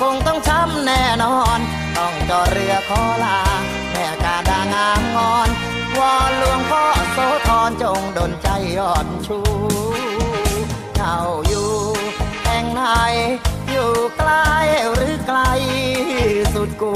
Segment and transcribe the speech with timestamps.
[0.00, 1.58] คงต้องช้ำแน่นอน
[1.98, 3.40] ต้องจอเรือขอลา
[3.92, 5.48] แม่กาดางามงอน
[5.98, 8.48] วอนหลวงพ่อโสธรจงดลใจ
[8.80, 9.38] อ่อนชู
[10.96, 11.70] เจ้าอยู่
[12.44, 12.82] แห่งไหน
[13.70, 14.48] อยู่ใกล้
[14.92, 15.40] หรือไกล
[16.54, 16.94] สุดกู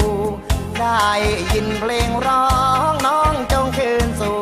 [0.79, 1.07] ได้
[1.53, 2.47] ยินเพลงร้อ
[2.91, 4.39] งน้องจงคืนสู่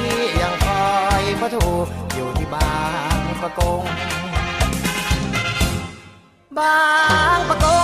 [0.00, 0.86] ที่ยังคอ
[1.20, 1.68] ยพระถู
[2.14, 2.76] อยู่ที่บา
[3.18, 3.82] งประกง
[6.58, 6.82] บา
[7.36, 7.66] งประก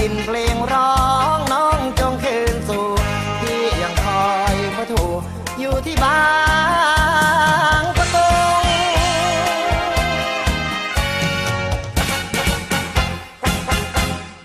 [0.00, 0.92] ยินเพลงร้อ
[1.36, 2.86] งน้องจงคืนสู่
[3.40, 5.04] ที่ยังคอยพระถู
[5.60, 6.22] อยู่ที่บ้า
[7.80, 8.16] งประก
[8.62, 8.64] ง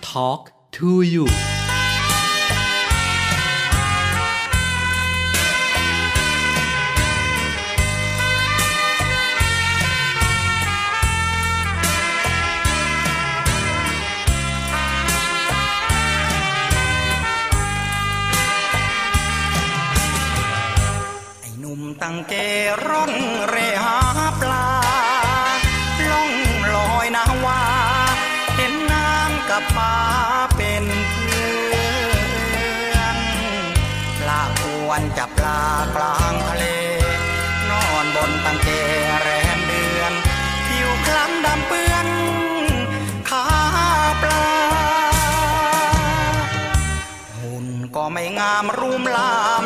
[0.08, 1.26] ทอล์ to you
[22.30, 22.34] เก
[22.88, 23.14] ร่อน
[23.50, 23.98] เรหา
[24.42, 24.68] ปลา
[26.10, 26.32] ล่อง
[26.76, 27.62] ลอยนาวา
[28.56, 29.94] เห็นน้ำกับฟ้า
[30.56, 31.50] เป็นเพื่
[32.94, 33.18] อน
[34.20, 35.62] ปลาควนจับปลา
[35.96, 36.66] กลางทะเล
[37.70, 38.70] นอนบนตังเก
[39.22, 40.14] แรมเดือน
[40.68, 42.08] ผิวคล้ำดำเปื้อน
[43.30, 43.46] ขา
[44.22, 44.48] ปลา
[47.38, 49.64] หุ่นก็ไม่งามรูมลาม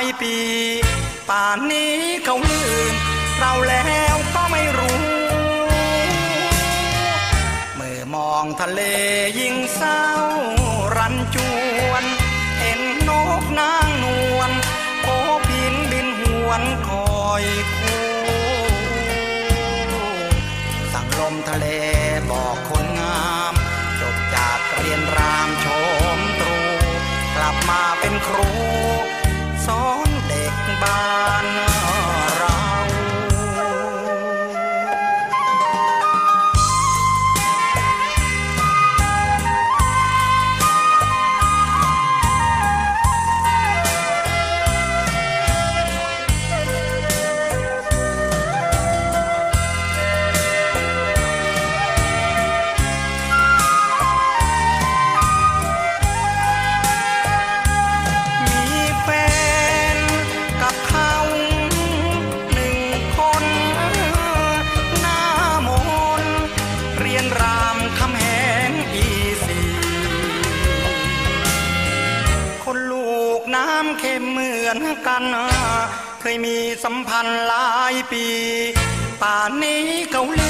[0.00, 0.36] ายปี
[1.28, 1.94] ป่านนี้
[2.24, 2.94] เขาลืม
[3.38, 5.00] เราแล้วก็ไม่รู้
[7.76, 8.80] เมื่อมองทะเล
[9.38, 78.26] ยิ่งเศร้าันหลายปี
[79.20, 80.49] ป่านนี้เขาลืม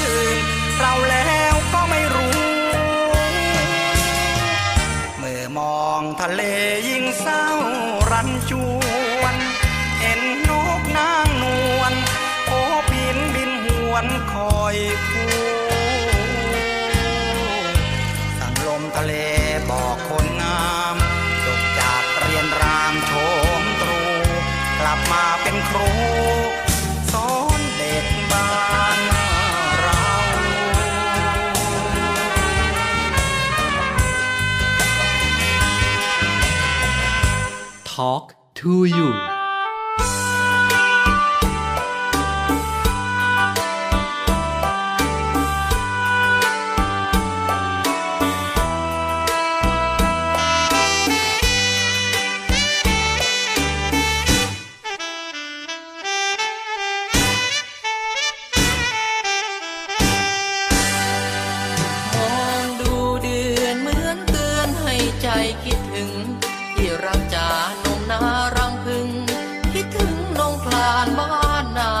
[71.19, 71.93] บ้านนา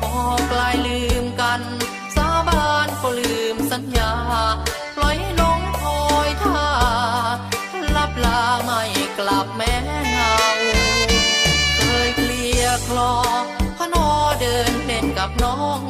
[0.00, 0.14] พอ
[0.50, 1.60] กลายลืมกัน
[2.16, 4.12] สาบานก็ลืมสัญญา
[4.96, 6.68] ปล่อยน้องคอยท่า
[7.96, 8.82] ลับลาไม่
[9.18, 9.72] กลับแม่
[10.10, 10.34] เงา
[11.76, 13.14] เคยเคลียคลอ
[13.78, 14.08] พนอ
[14.40, 15.80] เดินเล่นกับน้อง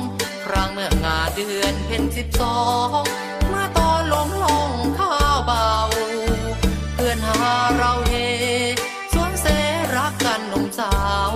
[0.45, 2.59] ครั้งเมื่องานเดือนเพ็ญสิบสอ
[2.99, 3.01] ง
[3.49, 5.71] เมื่อตอนลมลงข้าวเบา
[6.95, 8.15] เพื่อนหาเราเฮ
[9.13, 9.47] สวนเส
[9.97, 10.95] รักกันหนุ่มสา
[11.29, 11.31] ว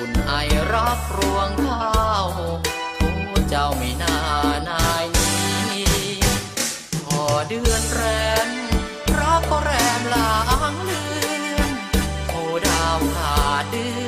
[0.00, 0.32] อุ่นไอ
[0.72, 1.90] รับรวงข้า
[2.24, 2.26] ว
[2.98, 4.16] ผู้เจ้าไม่น่า
[4.68, 6.10] นายนี้
[7.04, 8.02] พอเดือนแร
[8.46, 8.48] ม
[9.18, 10.32] รักก็แรมลา
[10.72, 11.02] งเลื
[11.56, 11.70] อน
[12.28, 12.34] โอ
[12.66, 14.07] ดาวขาดเดือ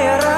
[0.00, 0.29] моя радость.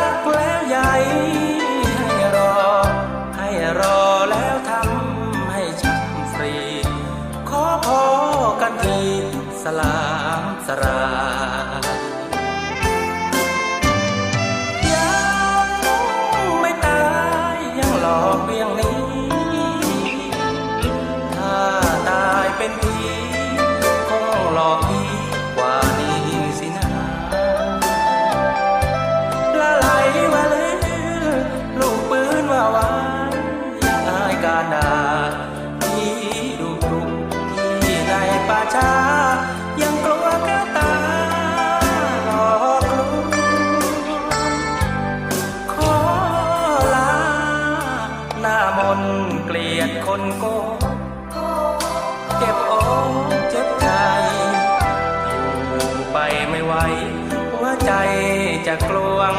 [58.66, 59.34] จะกลวง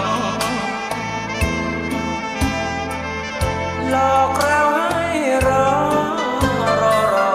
[3.90, 5.02] หลอกเราให้
[5.48, 5.70] รอ
[6.82, 7.32] รอรอ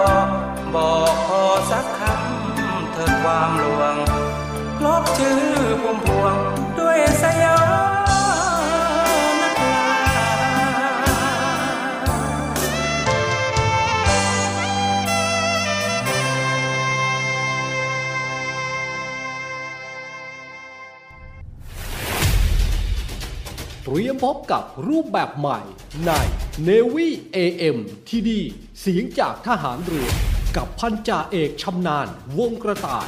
[0.75, 3.95] บอกพอสักคำเธอความหลวง
[4.83, 5.48] ลบชื่อ
[24.21, 25.59] พบกับรูปแบบใหม่
[26.05, 26.11] ใน
[26.67, 27.77] Navy AM
[28.09, 28.39] ที่ดี
[28.79, 30.09] เสียงจากทหารเรือ
[30.57, 32.07] กับพันจ่าเอกชำนาญ
[32.37, 33.07] วงกระต่าย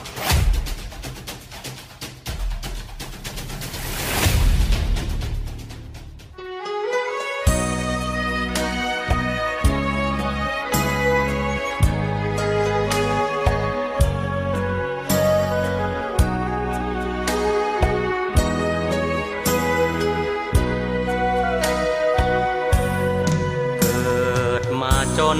[25.38, 25.40] น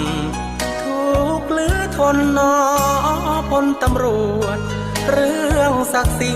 [0.84, 1.04] ถู
[1.40, 2.54] กหรือทนนอ
[3.50, 4.06] พลตำร
[4.42, 4.60] วจ
[5.12, 6.34] เรื่องศักดิ์ศรี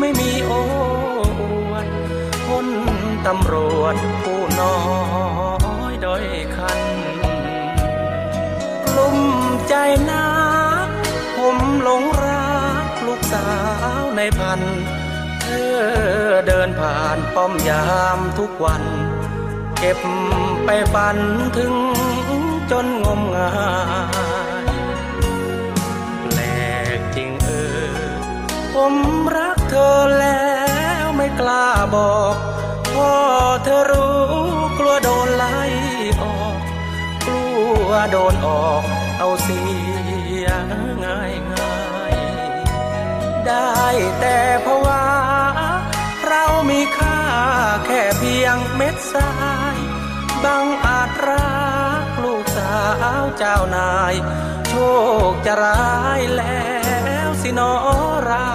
[0.00, 0.52] ไม่มีโอ
[1.70, 1.86] วด
[2.48, 2.66] คน
[3.26, 4.76] ตำรวจผู้น้อ
[5.90, 6.24] ยด้อย
[6.56, 6.80] คัน
[8.86, 9.18] กลุ่ม
[9.68, 9.74] ใจ
[10.10, 10.30] นั
[10.86, 10.88] ก
[11.36, 13.48] ผมหลงรักลูกสา
[14.00, 14.60] วในพัน
[15.40, 15.78] เธอ
[16.46, 18.82] เดินผ่านป้อมยามทุกวัน
[19.78, 20.00] เก็บ
[20.64, 21.16] ไปฝัน
[21.56, 21.74] ถึง
[22.72, 23.50] จนงมงา
[24.64, 24.66] ย
[28.74, 28.94] ผม
[29.36, 30.52] รักเธอแล้
[31.04, 32.34] วไม่กล้าบอก
[32.92, 33.12] พอ
[33.64, 34.22] เธอรู้
[34.78, 35.58] กลัวโดนไล่
[36.22, 36.56] ออก
[37.26, 37.46] กลั
[37.86, 38.82] วโดนออก
[39.18, 39.62] เอาเสี
[40.44, 40.46] ย
[41.04, 42.14] ง่ายง่าย
[43.46, 43.76] ได้
[44.20, 45.04] แต่เพราะว่า
[46.28, 47.20] เรามีค่า
[47.86, 49.32] แค่เพียงเม็ดทรา
[49.74, 49.76] ย
[50.44, 51.01] บังอา
[53.38, 54.14] เจ้านาย
[54.68, 54.74] โช
[55.30, 56.70] คจะร้ายแล้
[57.26, 57.70] วสินอ
[58.26, 58.50] เรา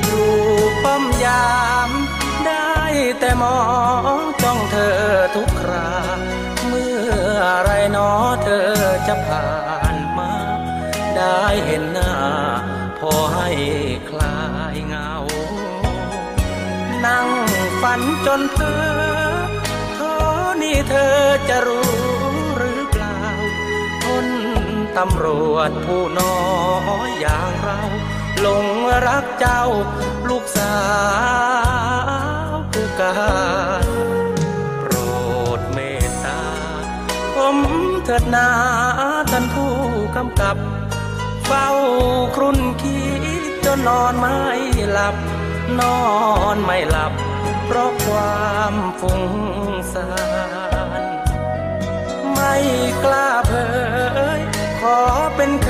[0.00, 0.30] อยู่
[0.84, 1.56] ป้อมยา
[1.88, 1.90] ม
[2.46, 2.76] ได้
[3.18, 3.60] แต่มอ
[4.20, 4.98] งจ้องเธอ
[5.36, 5.92] ทุกครา
[6.68, 6.94] เมื่
[7.36, 8.10] อไรนอ
[8.44, 8.70] เธอ
[9.06, 10.32] จะผ่านมา
[11.16, 12.14] ได้เห็นหน้า
[12.98, 13.50] พอให้
[14.10, 14.40] คลา
[14.74, 15.12] ยเงา
[17.04, 17.28] นั่ง
[17.80, 18.60] ฝันจนเธ
[19.02, 21.18] อี่เธอ
[21.48, 21.90] จะรู้
[22.56, 23.20] หรือเปล่า
[24.04, 24.26] คน
[24.98, 26.38] ตำรวจผู้น้อ
[27.06, 27.80] ยอย่างเรา
[28.40, 28.66] หลง
[29.06, 29.62] รักเจ้า
[30.28, 30.76] ลูกสา
[32.48, 33.14] วผู้กา
[34.80, 34.94] โปร
[35.58, 36.42] ดเมตตา
[37.34, 37.56] ผม
[38.04, 38.48] เถิดนา
[39.30, 39.74] ท่านผู้
[40.16, 40.56] กำกับ
[41.46, 41.68] เฝ้า
[42.36, 43.00] ครุ่นคิ
[43.40, 44.36] ดจนนอนไม่
[44.92, 45.16] หลับ
[45.80, 46.00] นอ
[46.54, 47.12] นไม่หลับ
[47.76, 49.24] ราะความฟุ้ง
[49.92, 50.08] ซ่า
[51.00, 51.04] น
[52.32, 52.54] ไม่
[53.04, 53.52] กล้าเผ
[54.38, 54.40] ย
[54.80, 54.98] ขอ
[55.36, 55.68] เป็นเค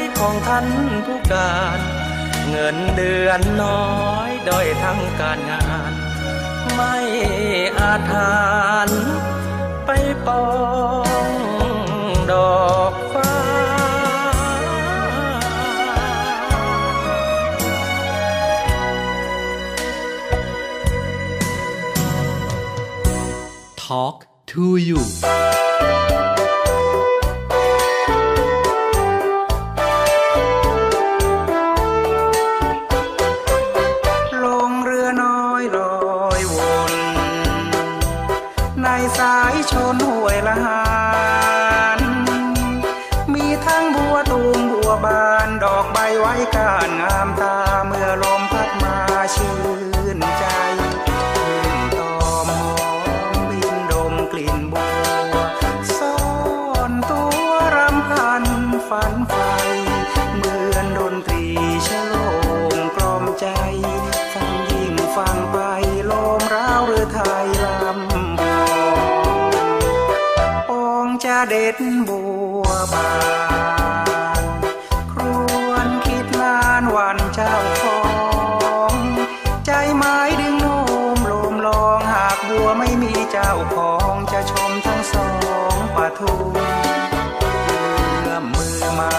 [0.00, 0.66] ยของท่าน
[1.06, 1.78] ผู้การ
[2.50, 3.94] เงินเดือนน้อ
[4.28, 5.92] ยด้อยทั้งการงาน
[6.74, 6.96] ไม่
[7.78, 8.40] อาจหา
[8.88, 8.90] น
[9.86, 9.90] ไป
[10.26, 10.44] ปอ
[11.26, 11.28] ง
[12.32, 12.34] ด
[12.66, 13.29] อกฟ้า
[23.90, 24.98] talk to you.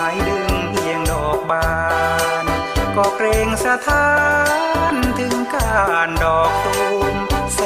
[0.05, 1.71] ายดึงเพียงดอกบา
[2.43, 2.45] น
[2.95, 4.09] ก็เกรงสะท้า
[4.93, 6.79] นถึงการดอกตู
[7.13, 7.15] ม
[7.53, 7.59] แส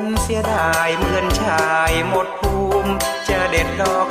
[0.00, 2.92] นเสียดายเหมือนชายหมดภูมิ
[3.28, 4.06] จะเด็ดดอก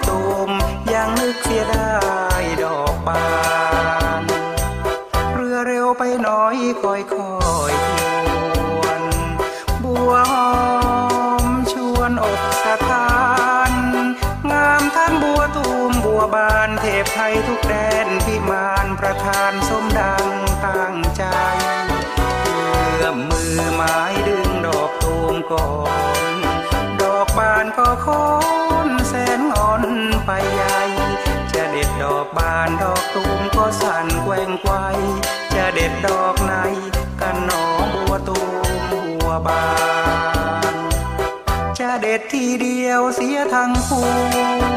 [42.17, 44.73] ษทีเดียวเสียทั้งคู่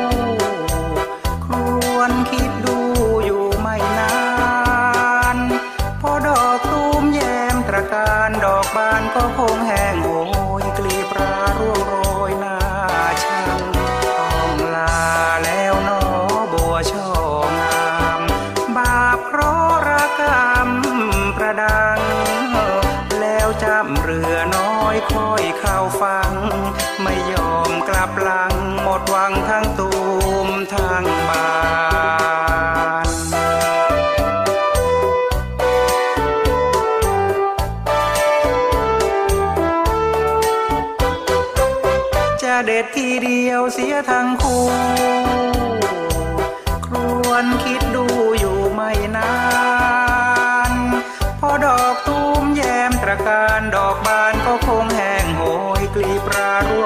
[56.25, 56.86] pra rua.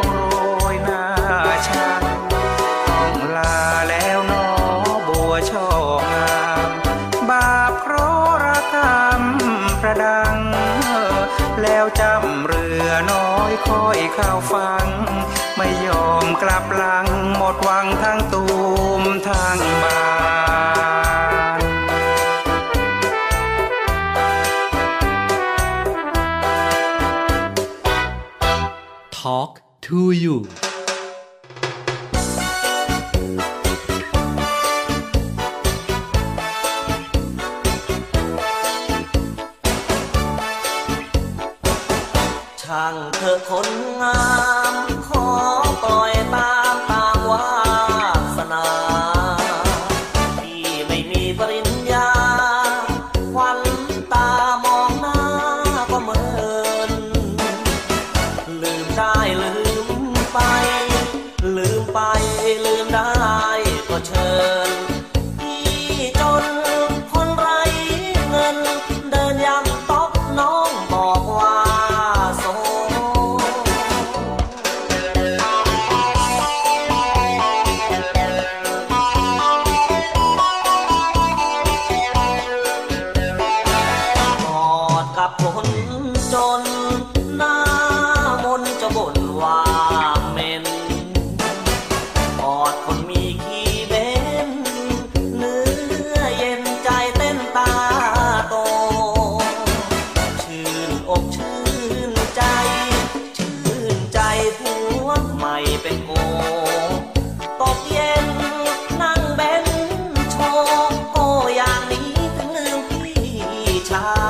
[113.90, 114.29] ช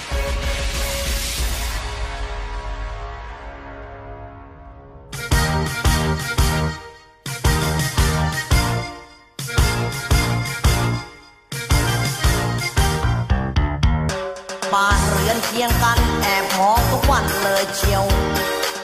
[15.63, 18.03] ยงกันแอบมองทุกวันเลยเชียว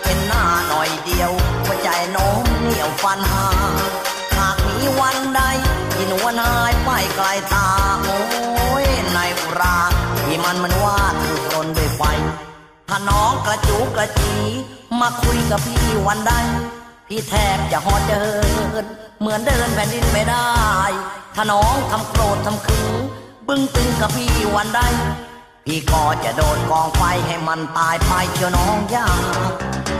[0.03, 1.31] เป็นหน้าหน่อยเดียว
[1.65, 3.47] หัวใจโน้มเหนียวฟันหา
[4.37, 5.41] หากมีวันใด
[5.93, 7.67] ที่นวลหายไปไกลตา
[8.03, 8.19] โอ้
[8.83, 9.79] ยในอุรา
[10.25, 12.01] ที่มันมันว่าถูกรนด้วยไฟ
[12.89, 14.33] ถ้าน้องกระจูกระจี
[15.01, 16.33] มาคุยกับพี่วันใด
[17.07, 18.25] พี่แทบจะหอดเดิ
[18.83, 18.85] น
[19.19, 20.51] เหมือนเดินแผ่นดินไม่ได้
[21.35, 23.01] ถ้าน้องทำโกรธทำคืน
[23.47, 24.81] บึ้งตึงกับพี่วันใด
[25.69, 29.07] พี่ก็จะโดนกองไฟให้มันตายไปเชียวน้องยา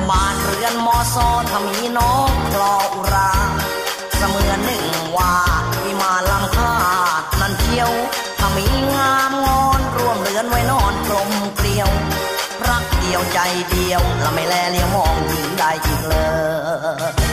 [0.09, 3.31] บ้านเรือนมอซอถ้ามีน้องคลออุรา
[4.15, 4.85] เสมือนหนึ่ง
[5.17, 5.35] ว่า
[5.81, 6.73] ที่มาลำค่า
[7.39, 7.91] นั่นเที่ยว
[8.39, 11.89] ถ้ามีงามงอนร่วมเรือนไว้นอนกลมเกลียว
[12.67, 13.39] รักเดียวใจ
[13.71, 16.15] เดียวและไม่แลเลี้ยวมองหญิงได้อีกเล
[17.23, 17.26] ย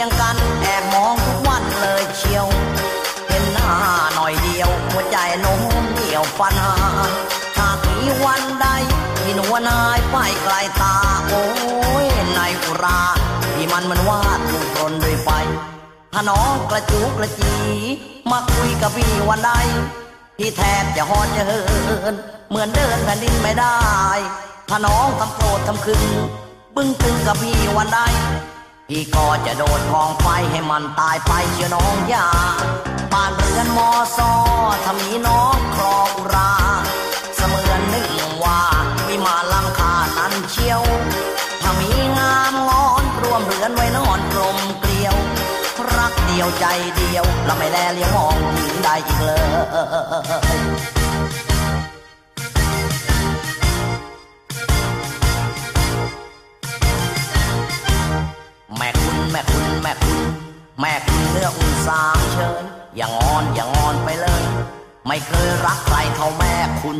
[0.00, 2.46] ยงกันแอบมองทุกวันเลยเชียว
[3.28, 3.70] เห็นหน้า
[4.14, 6.74] หน่อยเดียว หัวใจโน้มเดี่ยวฟันหา
[7.58, 8.66] หากมีวันใด
[9.18, 10.96] ที่หนวลหายไปไกลตา
[11.28, 11.44] โอ้
[12.04, 13.02] ยในอุรา
[13.54, 15.28] ที่มันมันวาดถูกรนด้วยไฟ
[16.12, 17.54] ถ้าน้องกระจุกกระจี
[18.30, 19.52] มาคุยกับพี่วันใด
[20.36, 21.60] พี่แทบจะหอดจะเหิ
[22.12, 22.14] น
[22.48, 23.78] เหมือนเดินแผ่นดินไม่ได้
[24.68, 26.02] ถ้าน้องทำโกรธทำคืน
[26.76, 28.00] บึ้งตึงกับพี่วันใด
[28.94, 32.28] พี่ก็จะโดนกองไฟให้มันตายไปเชียวน้องยา
[33.12, 34.32] บ้านเรือนมอซอ
[34.84, 36.52] ถ้ามีน้องครองรา
[37.36, 38.12] เสมือนหนึ่ง
[38.44, 38.62] ว่า
[39.08, 40.82] วิมานลังคานั้นเชียว
[41.62, 45.16] ถ้ามีงามงอนรวมเรือนไว้นอนกลมเกลียว
[45.96, 46.66] รักเดียวใจ
[46.96, 49.32] เดียว และไม่แลเลี้ยวมองหญิงได้อีกเล
[50.96, 50.99] ย
[59.32, 60.20] แม่คุณแม่คุณ
[60.80, 62.62] แม่คุณเนื้ออุ่นสามเชย
[62.96, 64.42] อย่างอนอย่างอนไปเลย
[65.06, 66.98] ไม่เคยรักใครเท่าแม่คุณ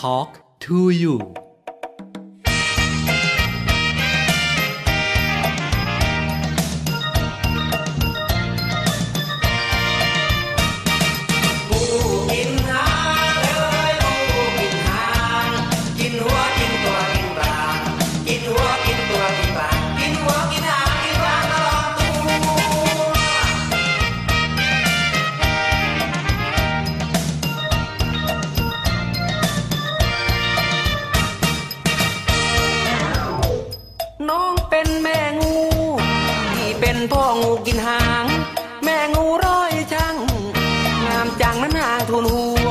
[0.00, 0.30] Talk
[0.64, 1.16] to you
[37.12, 38.26] พ่องูกินหาง
[38.84, 40.16] แม่งูร้อยช่าง
[41.04, 42.70] งามจังนั้นหางทุนหัว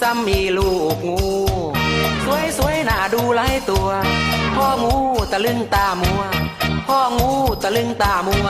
[0.00, 1.20] ซ้ำมีลูกงู
[2.24, 3.88] สวยสวยหน้าดูหลายตัว
[4.56, 4.94] พ่องู
[5.32, 6.22] ตะลึงตามัว
[6.88, 7.30] พ่องู
[7.62, 8.48] ตะลึงตามัว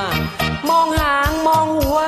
[0.68, 1.98] มองหางมองหัว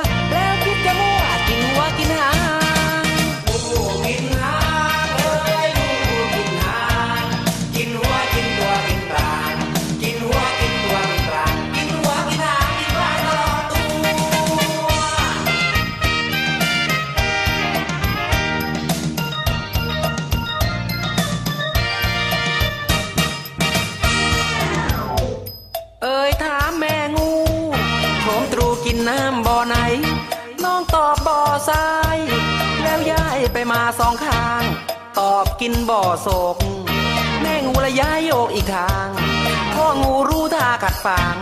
[31.69, 32.17] ซ้าย
[32.83, 34.63] แล้วย้ายไปมาสองข้าง
[35.19, 36.55] ตอบกินบ่อโศก
[37.41, 39.07] แม่งูละย้ายโยกอีกทาง
[39.75, 41.35] พ่องูรู้ท่าขัดฟาง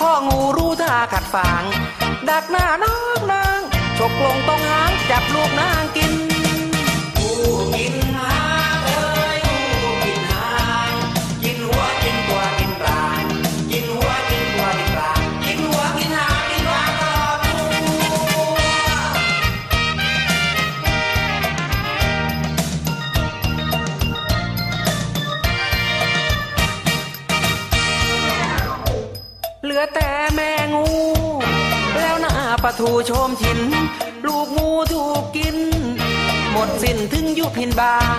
[0.00, 1.62] พ่องูรู้ท่าขัดฟาง
[2.28, 3.60] ดักหน้าน้องนาง
[3.98, 6.12] ฉกลงต้องหางจับลูกนางกิน
[32.64, 33.60] ปะทูโชมชิน
[34.26, 35.56] ลูกงูถูกกิน
[36.50, 38.18] หมดสิ้นถึงยุพินบาง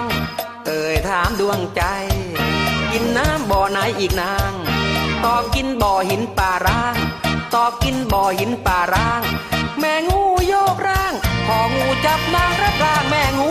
[0.66, 1.82] เอ่ยถามดวงใจ
[2.92, 4.52] กินน้ำบ่อไหนอีกนาง
[5.26, 6.96] ตอบกินบ่อหินป่าร้าง
[7.54, 9.22] ตอบกินบ่อหินป่าร้าง
[9.80, 11.14] แม่งูโยกร่าง
[11.48, 13.50] พองูจับนางรับร่างแม่งู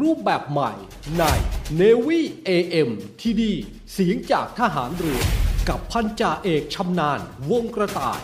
[0.00, 0.72] รูปแบบใหม่
[1.18, 1.24] ใน
[1.80, 3.52] Navy AM ทีดี
[3.92, 5.22] เสียงจากทหารเรือ
[5.68, 7.20] กับพันจ่าเอกชำนาญ
[7.50, 8.20] วงกระต่าย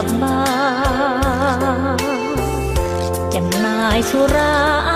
[0.00, 0.38] าบ้า
[3.34, 4.89] จำนายสุรา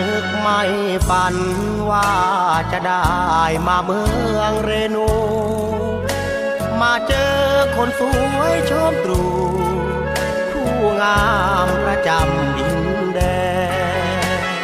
[0.00, 0.60] นึกไม่
[1.08, 1.36] ฝัน
[1.90, 2.10] ว่า
[2.72, 3.06] จะได้
[3.66, 4.02] มาเมื
[4.36, 5.08] องเรนู
[6.80, 7.34] มาเจอ
[7.76, 8.00] คนส
[8.36, 9.24] วยชมตรู
[10.50, 11.22] ผู้งา
[11.66, 12.80] มประจำดิน
[13.14, 13.20] แด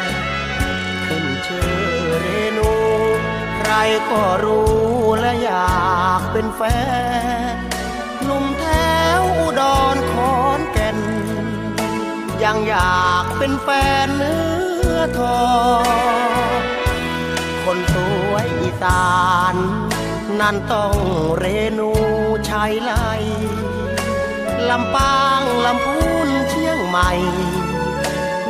[0.07, 0.15] น
[1.07, 1.77] ขึ้นชื่อ
[2.21, 2.27] เร
[2.59, 2.73] นู
[3.59, 3.73] ใคร
[4.11, 4.73] ก็รู้
[5.21, 6.61] และอยากเป็นแฟ
[7.53, 7.55] น
[8.25, 8.67] หนุ่มแถ
[9.19, 9.63] วอุด
[9.95, 10.99] รขอนแก่น
[12.45, 13.69] ยังอยากเป็นแฟ
[14.07, 14.64] นเนื้อ
[15.19, 15.45] ทอ
[16.59, 16.61] ง
[17.65, 17.95] คนส
[18.31, 19.15] วยอีสา
[19.55, 19.57] น
[20.41, 20.97] นั่นต้อง
[21.39, 21.45] เร
[21.79, 21.91] นู
[22.49, 22.93] ชัยไล
[24.71, 27.11] ลำปางลำพูนเชียงใหม่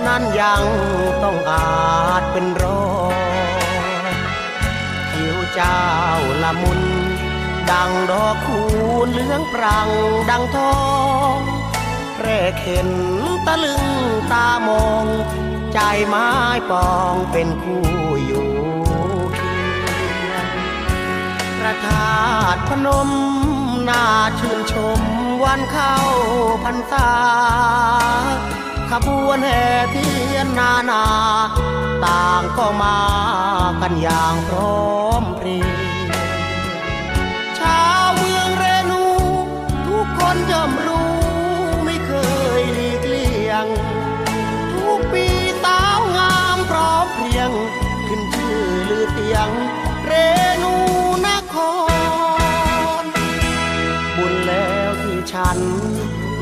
[0.06, 0.62] นั่นยัง
[1.22, 2.84] ต้องอาจเป็นรอ
[5.10, 5.82] ผิวเจ้า
[6.42, 6.82] ละมุน
[7.70, 8.62] ดังดอกคู
[9.04, 9.88] ณเหลืองปรัง
[10.30, 10.78] ดังทอ
[11.36, 11.38] ง
[12.22, 12.90] แรกเห็น
[13.46, 13.84] ตะลึง
[14.32, 15.06] ตามอง
[15.74, 16.28] ใจไม้
[16.70, 17.86] ปองเป็นคู่
[18.26, 18.50] อยู่
[19.34, 19.56] เคี
[20.30, 20.46] ยง
[21.58, 22.14] พระธา
[22.54, 23.10] ตุพนม
[23.88, 24.04] น่า
[24.38, 25.00] ชื่นชม
[25.44, 25.96] วันเข้า
[26.64, 27.10] พรรษา
[28.90, 31.04] ขบวนแห่เทียนนานา
[32.04, 32.98] ต่างก็มา
[33.80, 34.84] กันอย่างพร้อ
[35.22, 35.93] มเพรียง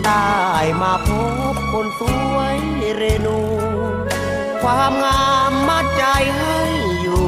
[0.06, 0.32] ได้
[0.82, 1.08] มาพ
[1.52, 2.02] บคนส
[2.34, 2.56] วย
[2.96, 3.38] เรนู
[4.62, 6.04] ความงามมัดใจ
[6.38, 6.60] ให้
[7.00, 7.26] อยู่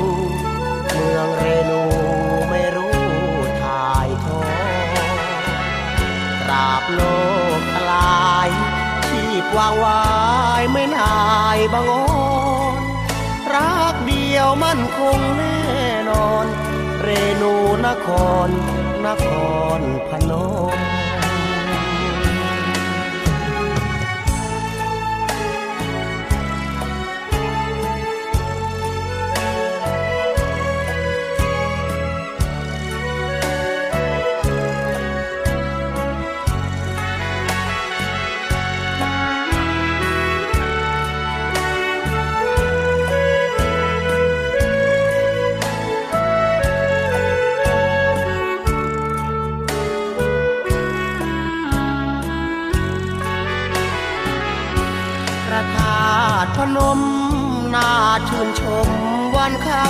[0.91, 1.83] เมืองเรนู
[2.51, 2.99] ไม่รู้
[3.63, 4.43] ถ่ายทอ
[6.43, 7.01] ตราบโล
[7.61, 8.49] กลาย
[9.09, 10.05] ชีพวางวา
[10.61, 11.17] ยไม่นา
[11.57, 12.05] ยบังออ
[12.73, 12.75] น
[13.55, 15.63] รักเดียวมั่นคงแน่
[16.11, 16.47] นอน
[17.03, 17.09] เร
[17.43, 17.55] นู
[17.87, 18.09] นค
[18.47, 18.49] ร
[19.07, 19.29] นค
[19.79, 20.33] รพน
[20.77, 20.79] ม
[56.77, 57.01] นม
[57.75, 57.91] น่า
[58.29, 58.89] ชื่นชม
[59.37, 59.87] วันเข้า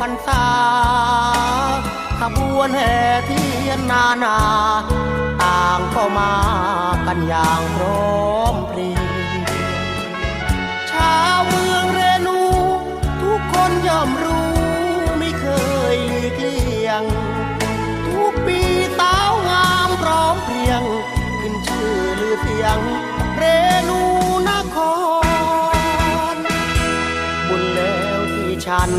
[0.00, 0.44] พรรษา
[2.20, 2.94] ขบวนแห่
[3.26, 4.38] เทียนนานา
[5.42, 6.34] ต่างก็มา
[7.06, 8.98] กันอย่างพร้อมเพรีย
[9.42, 9.42] ง
[10.90, 12.40] ชาวเมืองเรนู
[13.22, 14.50] ทุกคนย่อมรู้
[15.18, 15.46] ไม่เค
[15.94, 17.02] ยหลีกเลี่ยง
[18.06, 18.60] ทุกปี
[18.98, 19.16] สา
[19.48, 20.82] งามพร้อมเพรียง
[21.40, 28.92] ขึ้นชื่อหรือเสียงัน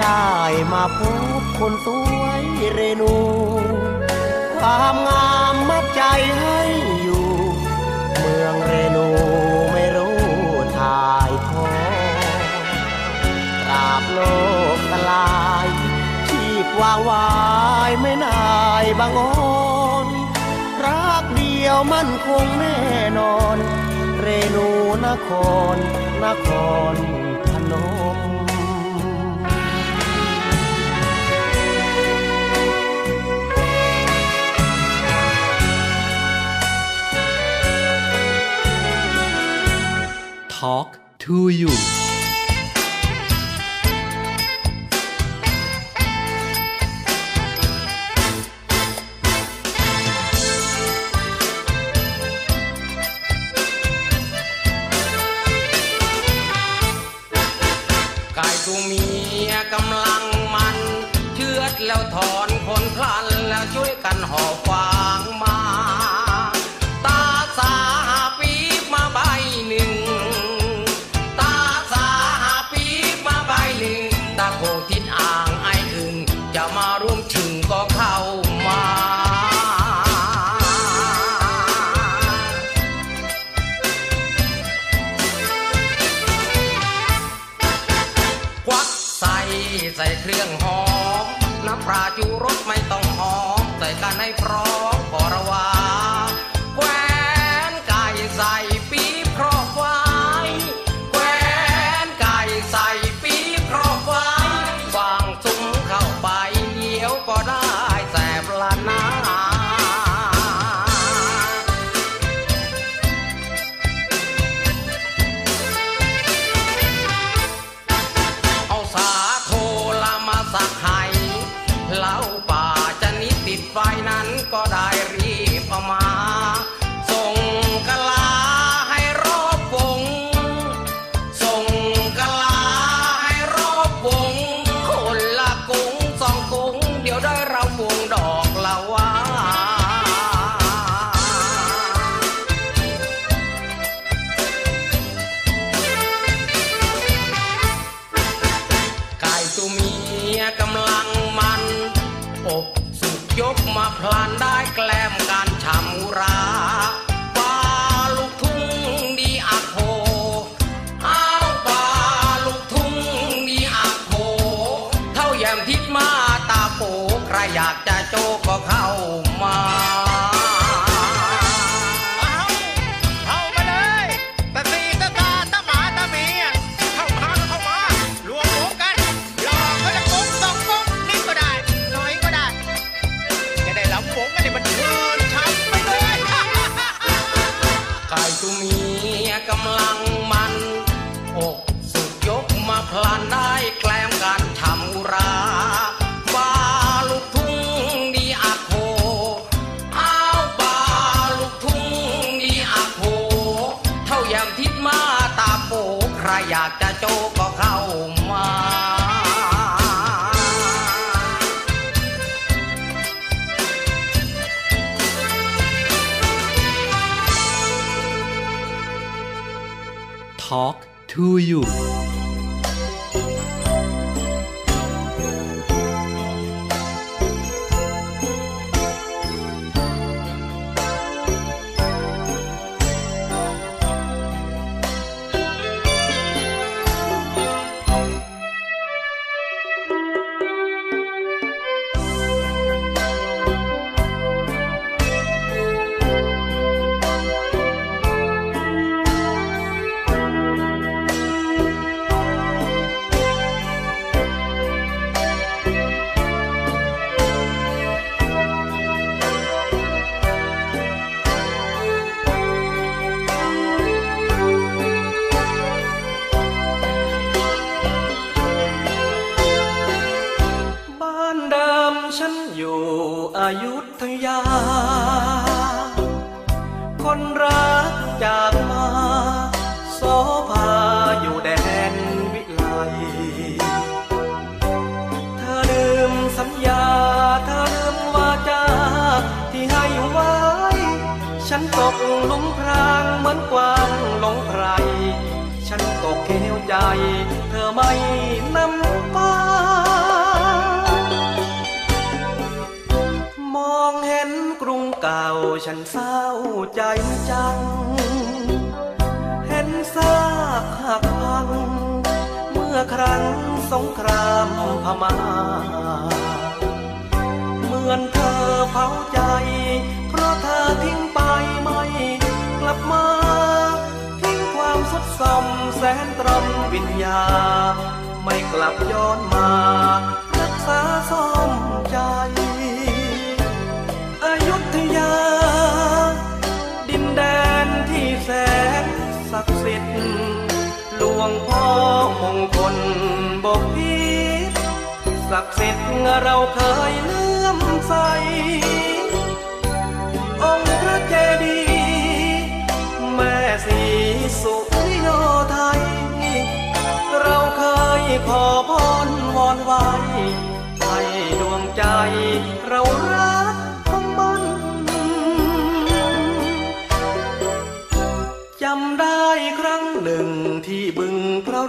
[0.00, 0.30] ได้
[0.72, 1.00] มาพ
[1.40, 1.88] บคนส
[2.20, 2.42] วย
[2.72, 3.16] เรนู
[4.60, 6.02] ความงามมัดใจ
[6.38, 6.60] ให้
[7.02, 7.26] อยู่
[8.18, 9.08] เมืองเรนู
[9.72, 10.18] ไม่รู้
[10.78, 11.66] ทายทอ
[13.68, 14.20] ราบโล
[14.76, 15.66] กตลาย
[16.28, 17.30] ชีพวางวา
[17.88, 19.30] ยไม่นายบางอ
[20.04, 20.06] น
[20.84, 22.80] รักเดียวมั่นคงแน่
[23.18, 23.56] นอน
[24.20, 24.68] เรนู
[25.04, 25.28] นค
[25.74, 25.76] ร
[26.24, 26.48] นค
[26.94, 26.96] ร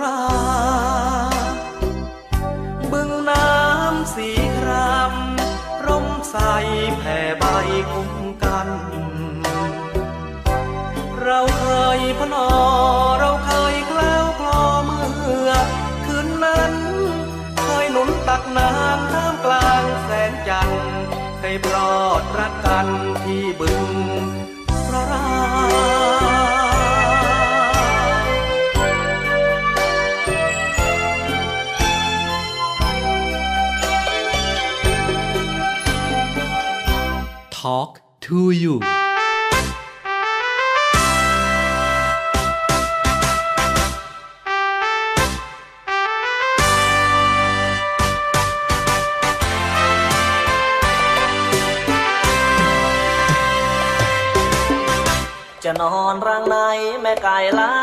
[0.02, 0.43] ง
[57.14, 57.76] แม่ไก่ลา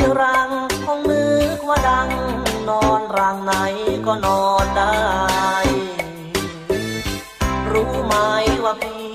[0.00, 0.50] ยรัง
[0.84, 1.24] คงนึ
[1.56, 2.10] กว่าดัง
[2.68, 3.52] นอนรังไหน
[4.06, 4.94] ก็นอนได้
[7.72, 8.14] รู้ไหม
[8.64, 9.08] ว่าพี่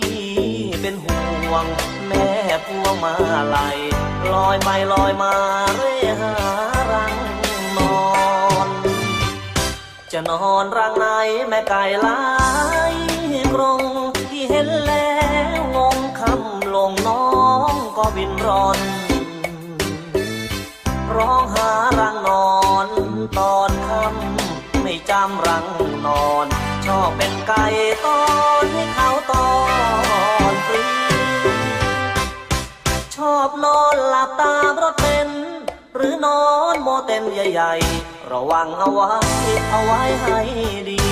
[0.82, 1.66] เป็นห่วง
[2.08, 2.28] แม่
[2.66, 3.16] พวงมา
[3.56, 3.78] ลัย
[4.34, 5.34] ลอยไปลอยมา
[5.76, 6.34] เร่หา
[6.92, 7.14] รัง
[7.78, 8.06] นอ
[8.68, 8.70] น
[10.12, 11.08] จะนอนรังไหน
[11.50, 12.22] แม่ไก่ลา
[12.92, 12.94] ย
[13.54, 13.82] กรง
[14.30, 15.13] ที่เห็นแล้ว
[18.16, 18.78] บินร้อน
[21.18, 22.54] ร้องหารังนอ
[22.86, 22.88] น
[23.40, 25.68] ตอนค่ำไม่จำรัง
[26.06, 26.48] นอน
[26.86, 27.66] ชอบเป็นไก่
[28.06, 28.22] ตอ
[28.62, 29.50] นให้เขาตอ
[30.52, 30.84] นฟรี
[33.16, 35.30] ชอบนอนหลับตามรถเป็น
[35.96, 36.44] หรือนอ
[36.74, 39.14] นโมเต็มใหญ่ๆ ระวังเอาไว้
[39.70, 40.40] เอาไว้ให้
[40.90, 41.04] ดี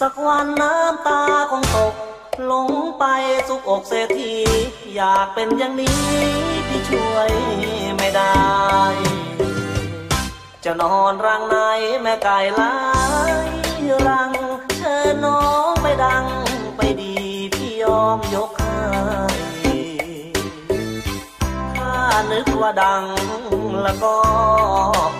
[0.00, 1.20] สักวันน้ำตา
[1.50, 1.94] คงตก
[2.46, 3.04] หลงไป
[3.48, 4.34] สุกอกเศรษฐี
[4.94, 6.02] อยากเป็นอย่างนี้
[6.68, 7.30] พี่ช่วย
[7.96, 8.36] ไม่ได้
[10.64, 11.56] จะนอนรังไหน
[12.02, 12.74] แม่ไก่ลา
[13.88, 14.30] ยรัง
[14.76, 16.24] เชิญน้องไปดัง
[16.76, 17.14] ไปดี
[17.54, 18.78] พี่ยอมยกให้
[21.76, 21.94] ถ้า
[22.32, 23.04] นึกว่าดัง
[23.82, 24.14] แล้วก็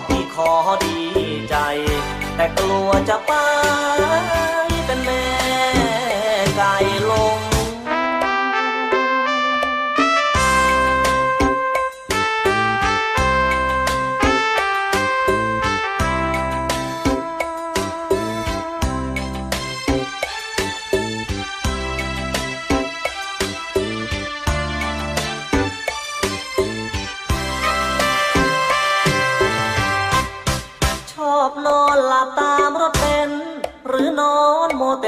[0.07, 0.51] พี่ขอ
[0.85, 0.99] ดี
[1.49, 1.55] ใจ
[2.35, 3.31] แต่กลัวจะไป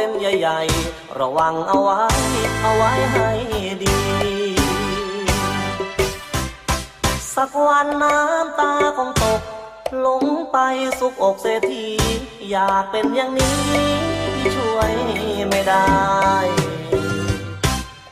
[0.01, 2.03] อนโมเต็มใหญ่ๆ ระวังเอาไว้
[2.61, 3.29] เอาไว้ให้
[3.83, 3.99] ดี
[7.35, 9.41] สักวันน้ำตาคงตก
[10.01, 10.57] หลงไป
[10.99, 11.87] สุกอกเศรษฐี
[12.49, 13.57] อยากเป็นอย่างนี้
[14.41, 14.93] พี่ช่วย
[15.49, 15.87] ไม่ได้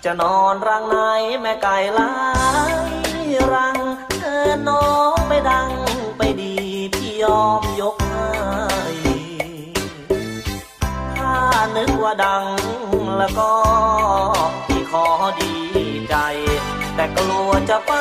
[0.04, 0.98] จะนอนรังไหน
[1.42, 2.12] แม่ไก่ลา
[2.74, 3.78] ยรัง
[4.20, 5.70] เธอน้องไปดัง
[6.18, 6.54] ไปดี
[6.94, 8.09] พี่ยอมยก
[11.80, 12.46] ตัวดัง
[13.18, 13.52] แล้วก็
[14.68, 15.06] ที่ขอ
[15.42, 15.54] ดี
[16.10, 16.16] ใจ
[16.96, 17.92] แต่กลัวจะไป